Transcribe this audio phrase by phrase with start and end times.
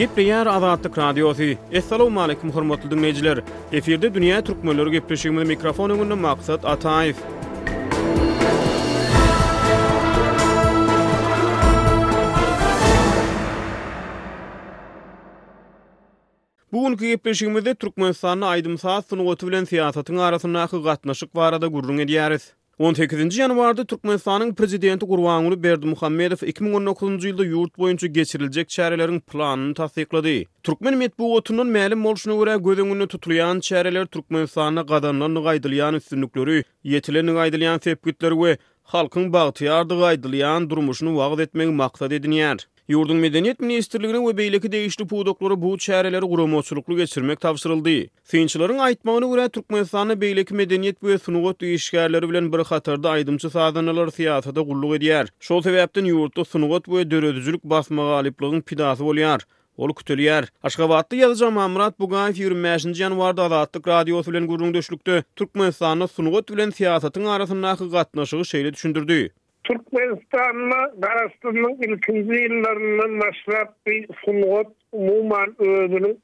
[0.00, 1.58] Gepriyar Azadlyk Radiosi.
[1.78, 3.38] Assalamu alaykum hormatly dinleyijiler.
[3.76, 7.14] Eferde dünýä türkmenleri gepleşigini mikrofon öňünde maksat Ataev.
[16.72, 22.54] Bugünkü gepleşigimizde türkmen sanyny Saat saýsyny otulan siýasatyň arasyndaky gatnaşyk barada gurrun edýäris.
[22.80, 30.32] 18-nji ýanwarda Türkmenistanyň prezidenti Gurbanuly Berdimuhammedow 2019-njy ýylda ýurt boýunça geçiriljek çäreleriň planyny tassyklady.
[30.64, 36.62] Türkmen medpuwatynyň mälim boluşyna görä gödüňünde tutulýan çäreler Türkmenistanyň gadanlaryň gaýdylyan üstünlikleri,
[36.94, 38.56] ýetilen gaýdylyan sepgitleri we
[38.94, 42.56] halkyň bagtyýardygy gaýdylyan durmuşyny wagt etmegi maksat edýär.
[42.90, 46.62] Yurdun Medeniyet Ministerliğine ve Beyleki Değişli Pudokları bu çareleri kuramu
[46.96, 47.90] geçirmek tavsırıldı.
[48.24, 54.54] Finçilerin aitmanı göre Türkmenistan'ı Beyleki Medeniyet ve sunugot Değişkarları bilen bir hatarda aydımcı sadanalar siyasa
[54.54, 55.28] da kulluk ediyer.
[55.40, 59.40] Sol sebepten yurtta sunugot ve dörödüzülük basma galiplığın pidası oluyar.
[59.76, 60.48] Ol kütüliyer.
[60.62, 63.00] Aşkabatlı yazıca Mamrat Bugayf 25.
[63.00, 65.24] Yanvarda Azatlık Radyosu bilen gurrundöşlüktü.
[65.36, 68.64] Türkmenistan'ı Sunuqat bilen siyasatın arasın arasın arasın arasın
[68.96, 76.16] arasın Türkmenistan'la Darastan'ın ilkinci yıllarından başlap bir sunuot umuman özünü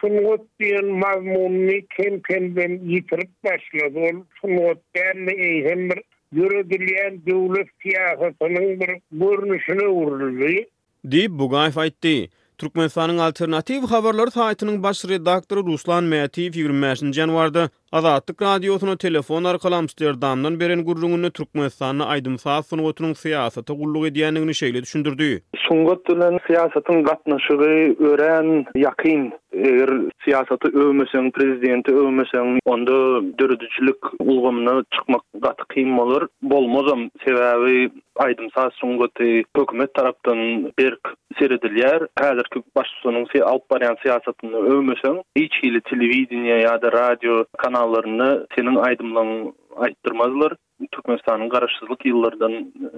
[0.00, 3.98] sunuot diyen mazmunni kem kemden yitirip başladı.
[3.98, 5.98] O sunuot denli eyhem bir
[6.32, 10.62] yürüdülyen devlet siyasasının bir görünüşüne vurulu.
[11.04, 12.28] Deyip bu gayf aytti.
[12.58, 16.98] Türkmenistan'ın alternatif haberları saytının baş redaktoru Ruslan Meyatiyev 25.
[16.98, 24.06] januarda Azatlık radyosuna telefon arkalam istiyor damdan beren gurrungunu Türkmenistan'a aydın saat sunuotunun siyasata gulluk
[24.06, 25.40] ediyenliğini şeyle düşündürdü.
[25.56, 27.56] Sunuot dönen siyasatın katnaşığı
[28.00, 29.32] öğren yakın.
[29.68, 29.88] Eger
[30.24, 32.92] siyasatı övmesen, prezidenti övmesen, onda
[33.38, 36.28] dördücülük ulgamına çıkmak katı kıyım olur.
[36.42, 39.24] Bolmozom sebebi aydın saat sunuotu
[39.56, 40.36] hükümet taraftan
[40.78, 40.98] bir
[41.38, 42.02] seridiler.
[42.20, 48.46] Hazır ki başsunun alt bariyan siyasatını övmesen, hiç ili televizyini ya da radyo kanal larını
[48.56, 50.52] senin aydımlan aytdırmazlar
[50.92, 52.54] Türkmenistanın qarışsızlık yıllardan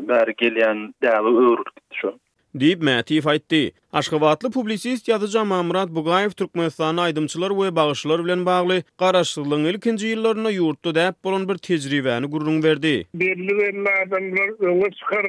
[0.08, 2.14] bəri gelen dəvi öürdi şu
[2.60, 9.64] Deyip Mətif aytdi Aşqabatlı publisist yadı Camamrat Buqayev Türkmenistanı aydımçılar və bağışlar bilen bağlı qarışsızlığın
[9.64, 15.24] ilkinci yıllarına yurtdu dəb bolon bir tecrüvəni gurrun verdi Belli vəllə adamlar ola çıxar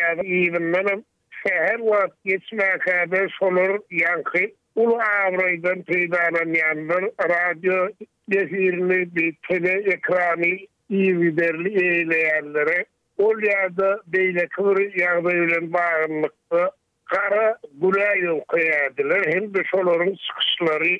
[0.04, 1.04] aydım
[1.48, 4.40] seher vaqt geçmek hebe solur yankı
[4.76, 7.88] ulu avrayden peydaran yandır radyo
[8.32, 12.86] desirli bir tele ekrani iyi biberli eyleyenlere
[13.18, 16.72] ol yada beyle kıvır yağda ölen bağımlıklı
[17.06, 20.98] kara gula yol koyadiler hem de soların sıkışları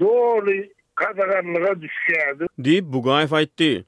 [0.00, 0.52] doğru
[0.94, 2.46] kadaranlığa düşüyordu.
[2.58, 3.84] Deyip bu gayf aytti.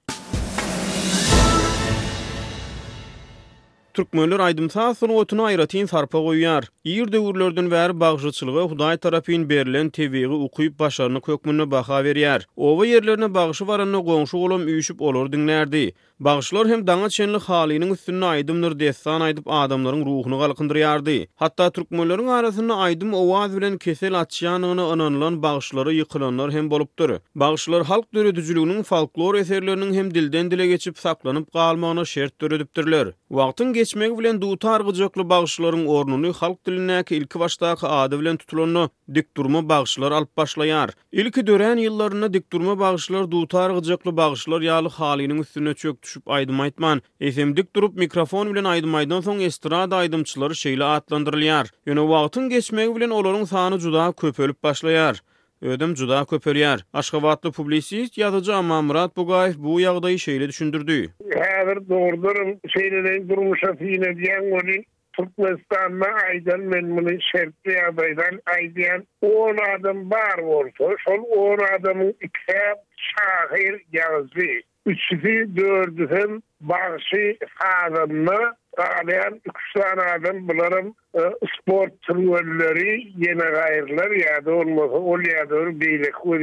[3.98, 6.64] Türkmenler aydım saz sonu otunu ayratin sarpa koyuyar.
[6.84, 12.47] İyir devurlardan veri bağışçılığı Huday tarafin berilen tebiyyi okuyup başarını kökmününe baka veriyar.
[12.56, 15.92] Ova yerlerine bağışı varanına gonşu olum üyüşüp olur dinlerdi.
[16.20, 21.14] Bağışlar hem dağa çenli halinin üstünü aydımdır dessan aydıp adamların ruhunu qalıkındır yardı.
[21.36, 27.10] Hatta Türkmollerin arasında aydım ovaz bilen kesel atçıyanını ananılan bağışları yıkılanlar hem bolubdur.
[27.34, 33.12] Bağışlar halk dörüdücülüğünün folklor eserlerinin hem dilden dile geçip saklanıp kalmağına şert dörüdüptürler.
[33.30, 38.90] Vaqtın geçmegi bilen duutar gıcaklı bağışların ornunu halk diline ilki başta ki adı bilen tutulunu
[39.14, 40.90] dik durma bağışlar alp başlayar.
[41.12, 46.07] Ilki dören yıllarına dik durma bağışlar duutar gıcaklı bağışlar yalı halinin üstünü çöktü.
[46.08, 47.02] düşüp aydım aytman.
[47.20, 51.66] Efemdik durup mikrofon bilen aydım aydan son estirada aydımçıları şeyle atlandırlayar.
[51.86, 55.20] Yöne vaatın geçmeg bilen olorun sahanı cuda köpölüp başlayar.
[55.62, 56.80] Ödem cuda köpölyar.
[56.94, 61.08] Aşka vaatlı publisist yazıcı ama Murat Bugayf bu yağdayı şeyle düşündürdü.
[61.34, 64.82] Hadır doğrudurum şeyle durmuşa fiyle diyen onu.
[65.12, 73.81] Turkmenistan'da aydan menmini şertli adaydan aydan on adam bar vortoş son on adamın ikiha şahir
[73.93, 74.60] yazdi.
[74.88, 81.20] üçüsü, dördüsü, barşı, sağlamı, sağlayan üç tane adam bunların e,
[81.58, 82.88] sport tırmanları,
[83.26, 86.40] yeni gayrılar ya da olmasa ol ya da onu böyle onu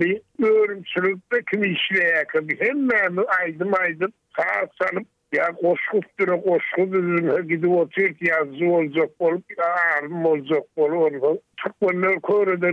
[0.00, 4.12] bir örümçülükte kim işleye yakın hem hemen aydın aydın
[5.32, 11.42] ya koşup dönü koşup dönü gidip oturt yazı olacak olup ağırım olacak olup olup olup
[12.42, 12.64] olup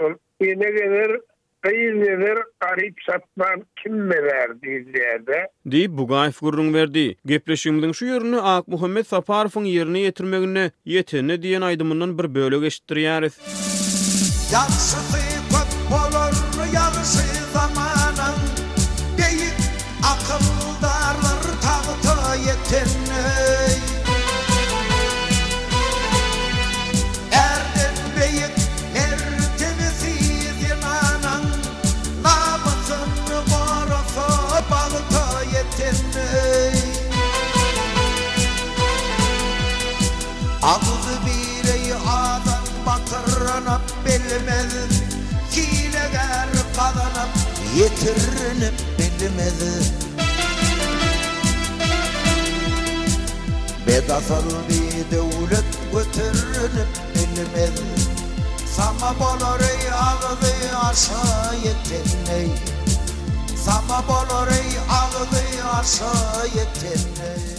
[0.00, 1.20] olup ne gelir
[1.60, 5.48] Kıyın yedir, garip satman kim mi verdi izleyerde?
[5.98, 6.72] bu gayf gurrun
[7.92, 13.38] şu ýerini Ak Muhammed Safarov'un ýerine yetirmegine yetene diyen aydımından bir bölü geçittir yariz.
[48.24, 49.90] Görünüp bilmedi
[53.86, 57.82] Bedasal bir devlet götürünüp bilmedi
[58.76, 62.52] Sama bolor ey ağzı aşağı yetenneyi
[63.64, 64.48] Sama bolor
[64.90, 67.53] ağzı aşağı yetenneyi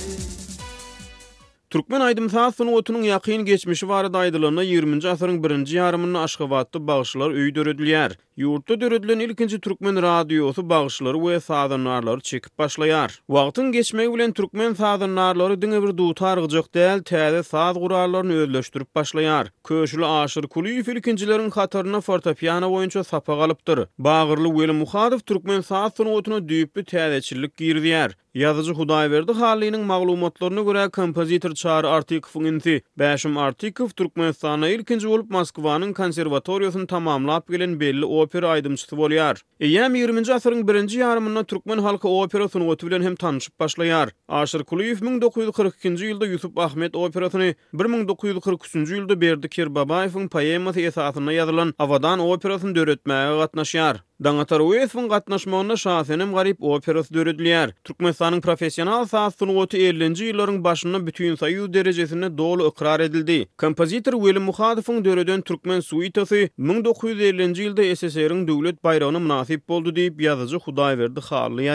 [1.69, 5.07] Türkmen aydım saat sonu otunun yakın geçmişi var daydılarına 20.
[5.09, 5.71] asırın 1.
[5.73, 8.11] yarımının aşkıvatlı bağışlar öy dörödülüyer.
[8.37, 13.19] Yurtta dörödülen ilkinci Türkmen radyosu bağışları ve sadınlarları çekip başlayar.
[13.29, 19.51] Vaktın geçmeyi bilen Türkmen sadınlarları dine bir duğu targıcık değil, tədi sad kurarlarını özleştirip başlayar.
[19.67, 23.87] Köşülü aşır kulüyüf ilkincilerin hatarına fortepiano boyunca sapa kalıptır.
[23.97, 28.17] Bağırlı Veli Muhadif Türkmen saat sonu otuna düyüp bir tədeçillik girdiyer.
[28.33, 32.81] Yazıcı Hudayverdi halinin maglumatlarına göre kompozitor Çağrı Artikov'un inti.
[32.99, 39.35] Bäşim Artikov Türkmenistan'a ilkinci bolup Moskwa'nın konservatoriyasını tamamlap gelen belli opera aydymçysy bolýar.
[39.59, 44.09] Eýäm 20-nji asyryň 1-nji türkmen halky opera synyny bilen hem tanyşyp başlaýar.
[44.27, 52.19] Aşyr Kuliyev 1942-nji ýylda Yusup Ahmet operasyny, 1943-nji ýylda Berdi Kerbabayewiň poemasy esasynda ýazylan Awadan
[52.19, 54.03] operasyny döretmäge gatnaşýar.
[54.23, 57.73] Daňa Tarowiýewiň gatnaşmagyna şahsenem garyp operas döredilýär.
[57.83, 63.41] Türkmenistanyň professional saz sunuwaty 50-nji ýyllaryň başyna bütün sayu derecesine dolu ökrar edildi.
[63.57, 70.63] Kompozitor Veli Muhadowyň döredýän türkmen suitasi 1950-nji ýylda SSR-iň döwlet bayrağyna munasyp boldy diýip ýazyjy
[70.69, 71.67] Hudaýberdi Harly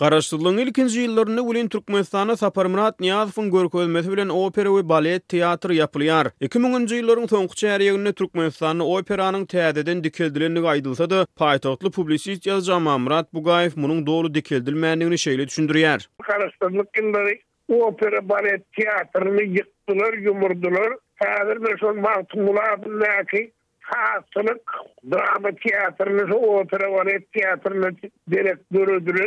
[0.00, 6.30] Garaşdylyň ilkinji ýyllaryny Ulyn Türkmenistana Sapar Murat Niýazowyň görkezmesi bilen opera we balet teatry ýapylýar.
[6.46, 13.76] 2000-nji ýyllaryň soňky çäriýegine Türkmenistanyň operanyň täzeden dikeldilendigi aýdylsa da, paýtahtly publisist ýazjak Murat Bugaýew
[13.76, 16.08] munyň dogry dikeldilmändigini şeýle düşündirýär.
[16.30, 17.36] Garaşdylyk kimleri
[17.68, 20.90] opera balet teatryny ýykdylar, ýumurdylar.
[21.20, 23.50] Häzir bir şol maňtumulap näki
[23.96, 24.62] hastalık
[25.10, 27.90] drama tiyatrını şu otura var et tiyatrını
[28.30, 29.18] direkt duru duru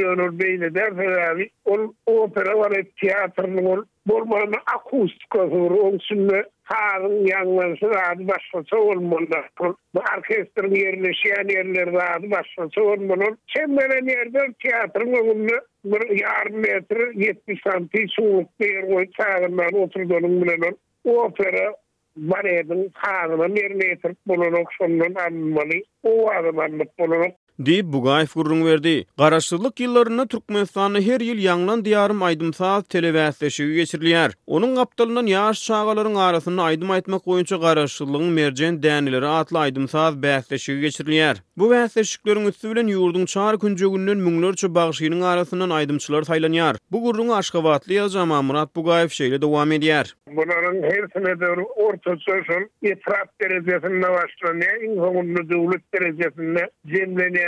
[0.00, 6.44] yönür beyni der felavi ol otura var et tiyatrını ol bormanı akustik olur on sünne
[6.64, 9.76] harın yanlarsın adı başlasa olmanda bu
[10.16, 13.34] orkestrın yerine şeyan yerler adı başlasa olman ol
[14.08, 15.48] yerde tiyatrın
[15.84, 20.14] bir yarım metre 70 santiy suğuk bir oy çağırman oturdu
[22.20, 27.34] Bari edin, kanama mermeytir, bulunok, sondun anmanı, o adam anlip bulunok,
[27.66, 29.06] Dib Bugayev gurrun verdi.
[29.18, 34.36] Garaşsızlyk ýyllaryna Türkmenistany her ýyl ýanglan diýarym aýdym saz telewäsleşigi geçirilýär.
[34.58, 40.84] Onuň gapdalynyň ýaş çağalarynyň arasynda aýdym aýtmak goýunça garaşsyzlygyň merjen däneleri atly aýdym saz bäsleşigi
[40.86, 41.42] geçirilýär.
[41.58, 46.78] Bu bäsleşikleriň üstü bilen ýurduň çaýr günjögünden müňlerçe bagşynyň arasynyň aýdymçylary taýlanýar.
[46.94, 50.14] Bu gurrun aşgabatly ýazama Murat Bugayev şeýle dowam edýär.
[50.30, 56.68] Bunlaryň her birine orta sözüm, itiraf derejesinde başlanýan, ýa-da ulus derejesinde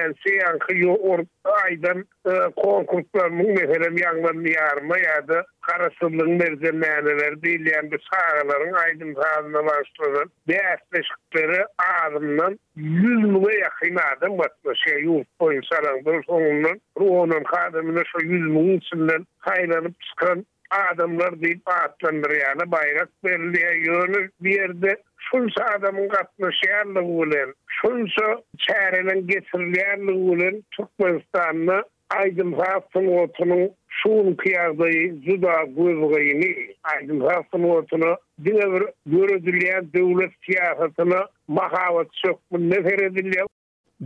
[0.01, 1.19] yani şey yankı yo or
[1.65, 8.73] aydan e, konkursla mu meherem yangman yar ya da karasının merzemeneler değil yani bir sağların
[8.73, 11.67] aydın sağına başladı ve eşleşikleri
[12.03, 18.79] ağrından yüzlüğe yakın adam başka şey yok o insanın bu sonunun ruhunun kadimine şu yüzlüğün
[18.79, 20.47] içinden kaynanıp çıkan
[20.95, 28.25] Adamlar bir bağlantı yani bayrak belli yönü bir yerde Şunça adamın katmışı yerli gülün, şunça
[28.59, 38.17] çarenin getirli yerli gülün, Türkmenistan'ın aydın hafın otunun şun kıyardayı züda gülgayini, aydın hafın otunu,
[38.45, 43.47] dine bir görüldüleyen devlet kıyafetini mahavet çöpü nefer edilyen.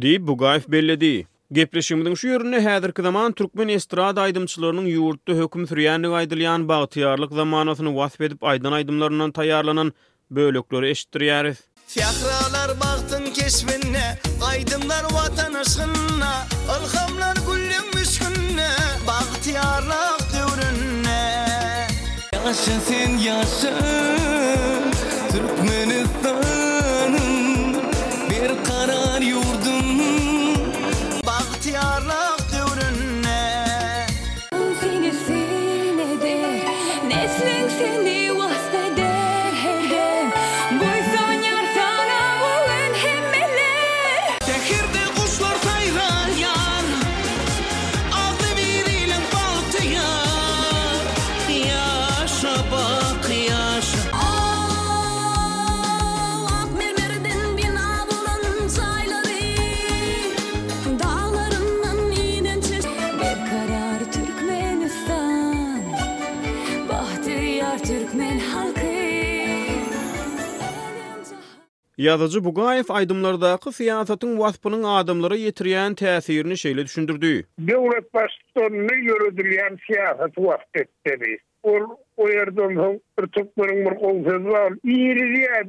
[0.00, 1.26] Diyip bu gayf belli değil.
[1.54, 8.20] şu ýerine häzirki ki zaman Türkmen estrada aydımçılarının yuğurtlu hökum sürüyenlik aydılayan bağıtiyarlık zamanasını vasf
[8.20, 9.92] edip aydın aydımlarından tayarlanan
[10.30, 11.54] Bölükleri eşittir yar.
[11.88, 16.32] Şahralar baxtın keşvine, qaydımlar watan aşyna,
[16.68, 18.68] ol xamlar gollarym ishine,
[19.06, 21.20] baxtiarla baxtürünne.
[23.26, 24.83] Yaşasın,
[72.04, 77.44] Yazıcı Bugayev aydımlardaki siyasetin vasfının adımları yetiriyen təsirini şeyle düşündürdü.
[77.58, 80.32] Devlet başta ne yöredir yani siyaset
[81.66, 84.76] O, o yerden bir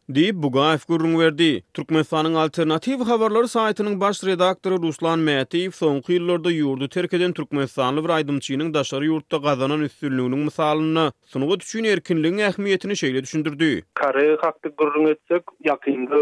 [0.08, 1.62] Deyip Bugayev gürrün verdi.
[1.74, 8.08] Türkmenistan'ın alternativ haberları sayetinin baş redaktörü Ruslan Mehteyev son kıyıllarda yurdu terk eden Türkmenistanlı bir
[8.08, 13.80] aydımçinin daşarı yurtta kazanan üstünlüğünün misalını, sunuğu düşün erkinliğinin ehmiyetini şeyle düşündürdü.
[13.94, 16.16] Karı haklı gürrün etsek, yakında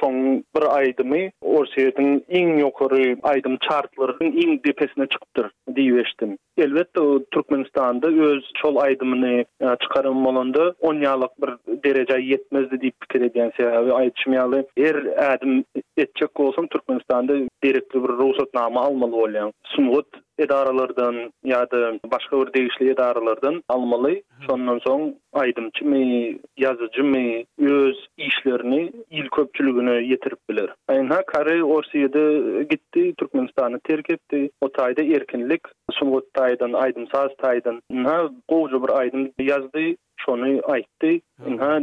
[0.00, 6.38] son bir aydımı, orsiyyatın in yokarı aydım çartlarının in depesine çıktır, diyiveştim.
[6.56, 11.50] Elbette Turkmenistan'da öz çol aydımını e, çıkarım molanda on yalak bir
[11.84, 15.64] derece yetmezdi deyip pikir ýaly diýen sebäbi Her adam
[15.96, 19.50] etjek bolsa Türkmenistanda direktli bir ruhsatnama almaly bolýan.
[19.74, 20.06] Sumgut
[20.38, 24.22] edaralardan ýa-da başga bir degişli edaralardan almaly.
[24.46, 30.72] Şondan soň aýdymçy mi, ýazyjy mi öz işlerini il köpçülügüne ýetirip biler.
[30.90, 34.50] Aýna kary Orsiýada gitdi, Türkmenistany terk etdi.
[34.60, 39.96] O taýda erkinlik, Sumgut taýdan aýdym saz taýdan, näme bir aýdym ýazdy,
[40.28, 41.20] sonu aýtdy.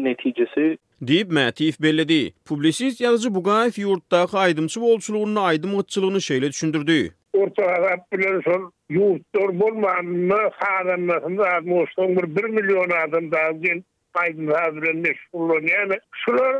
[0.04, 2.34] netijesi Dip Matif belledi.
[2.46, 7.10] Publisist yazıcı Bugayev yurtta aydımçı bolçuluğunu, aydımçılığını şeyle düşündürdü.
[7.34, 11.44] Ortada bilen son yurtlar bolmanma, hadamlasın da,
[12.36, 13.52] bir milyon adam daha
[14.18, 15.98] baýdym häzirinde şullary ýene.
[16.24, 16.56] Şular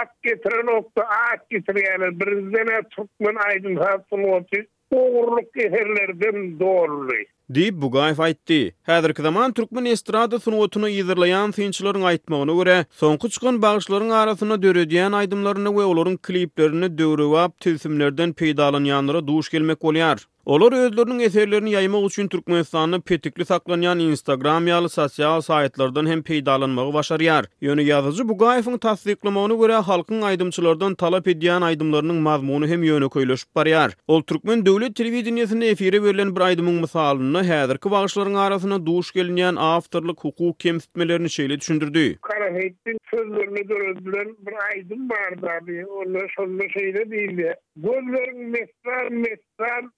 [0.00, 2.00] at getiren okda at getirýär.
[2.22, 4.62] Birden türkmen aýdym häzirinde okdy.
[4.92, 7.22] Oğurluk eherlerden doğruly.
[7.54, 8.58] Dip bu gaýf aýtdy.
[8.90, 15.72] Häzirki zaman türkmen estrada sunuwatyny ýyzyrlaýan synçylaryň aýtmagyna görä, soňky çykan bagyşlaryň arasyna döredýän aýdymlaryny
[15.78, 20.16] we olaryň kliplerini döwürip, tilsimlerden peýdalanýanlara duş gelmek bolýar.
[20.46, 27.44] Olar özlerinin eserlerini yaymak üçün Türkmenistan'ı petikli saklanyan Instagram yalı sosyal sayetlerden hem peydalanmağı başarıyar.
[27.60, 33.54] Yönü yazıcı bu gayfın tasdiklamonu göre halkın aydımçılardan talap ediyan aydımlarının mazmunu hem yönü koyuluşup
[33.54, 33.92] bariyar.
[34.08, 40.24] Ol Türkmen devlet televizyonyasını efire verilen bir aydımın misalını hedirki bağışların arasına duş gelinyen avtorlık
[40.24, 42.16] hukuk kemsitmelerini şeyle düşündürdü.
[42.20, 45.86] Karaheddin sözlerine dörüldüren bir aydım vardı abi.
[45.86, 47.54] Onlar sonra şeyle değildi.
[47.76, 49.92] Gözlerin mesran mesran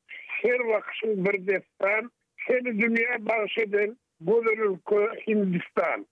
[0.44, 2.10] her vakşın bir destan,
[2.48, 6.06] seni dünya bağış eden gözün ülke Hindistan.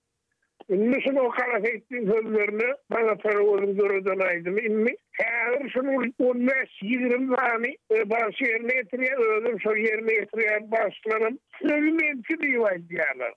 [0.71, 4.95] Ümmüsün o karat ettiğin sözlerini bana para oğlum zorudan aydın immi.
[5.13, 11.39] Her şunun 15 yıldırım zani e, bağış yerine getiriyen öldüm, şu yerine getiriyen bağışlarım.
[11.63, 13.33] Sözüm enti diyor aydiyanlar.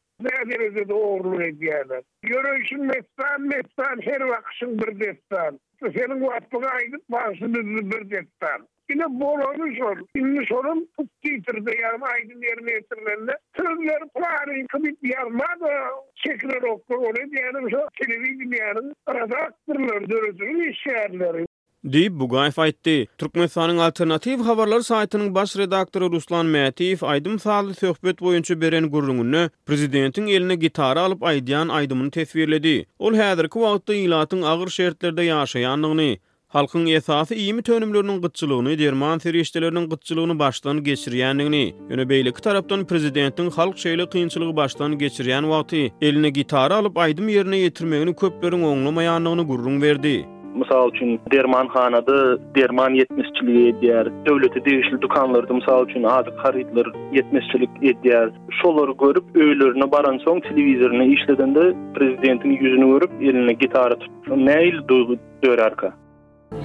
[0.48, 2.02] Nerede de oğurlu ediyanlar.
[2.24, 5.60] Görüşün mestan mestan her vakşın bir destan.
[5.82, 8.68] Senin vatlığı aydın bağışın bir destan.
[8.90, 9.98] Bine boğulanı sor.
[10.16, 13.38] Şimdi sorun tut titirde yani aydın yerine yetirlerinde.
[13.58, 15.72] Sözler planı yıkımı bir yarma da
[16.16, 16.96] çekilir okur.
[16.96, 18.94] O ne diyelim şu televizyon yani.
[19.06, 21.46] Arada aktırlar dörüdürün iş yerleri.
[21.84, 23.08] Deyip bu gayf aytti.
[23.18, 29.50] Türk Mesa'nın alternatif havarlar saytının baş redaktörü Ruslan Mehatif Aydım Sağlı Söhbet boyunca beren gurrungunu
[29.66, 32.86] prezidentin eline gitara alıp aydiyan aydımını tesvirledi.
[33.00, 36.18] Ol hedir wagtda ilatın ağır şertlerde yaşayanlığını,
[36.50, 43.78] Halkın esası iyimi tönümlörünün gıtçılığını, derman serişdelerinin gıtçılığını baştan geçiriyenliğini, yöne beylik tarapdan prezidentin halk
[43.78, 50.26] şeyle kıyınçılığı baştan geçiriyen vati, eline gitarı alıp aydım yerine yetirmeyini köplerin onlamayanlığını gururun verdi.
[50.56, 57.70] Mesal üçün derman hanadı, derman yetmesçiliği ediyar, devleti değişli dukanlardı, misal üçün adı karitler yetmesçilik
[57.82, 58.30] ediyar.
[58.62, 64.46] Şoları görüp, öylerine baran son televizyörüne işledin de, prezidentin yüzünü görüp, eline gitarı tuttu.
[64.46, 65.94] Neyli duygu dörerka?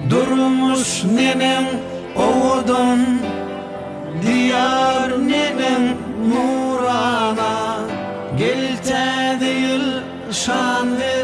[0.09, 1.65] Durmuş nenem
[2.15, 3.19] oğudun
[4.21, 5.97] Diyar nenem
[6.29, 7.79] murana
[8.37, 9.83] Gelte değil
[10.31, 11.20] şan